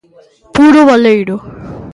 Puro 0.55 0.79
baleiro. 0.89 1.35